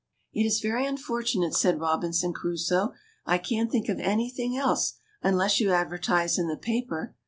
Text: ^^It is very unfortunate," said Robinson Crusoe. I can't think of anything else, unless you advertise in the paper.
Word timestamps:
^^It 0.35 0.47
is 0.47 0.61
very 0.61 0.87
unfortunate," 0.87 1.53
said 1.53 1.79
Robinson 1.79 2.33
Crusoe. 2.33 2.93
I 3.27 3.37
can't 3.37 3.71
think 3.71 3.87
of 3.87 3.99
anything 3.99 4.57
else, 4.57 4.95
unless 5.21 5.59
you 5.59 5.71
advertise 5.73 6.39
in 6.39 6.47
the 6.47 6.57
paper. 6.57 7.13